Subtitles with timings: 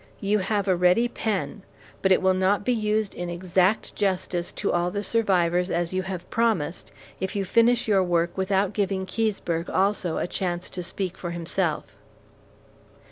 [0.19, 1.61] You have a ready pen,
[2.01, 6.01] but it will not be used in exact justice to all the survivors, as you
[6.01, 11.19] have promised, if you finish your work without giving Keseberg also a chance to speak
[11.19, 11.95] for himself."